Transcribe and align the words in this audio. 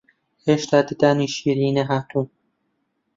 هێشتا 0.45 0.79
ددانی 0.87 1.27
شیری 1.35 1.75
نەهاتوون 1.77 2.27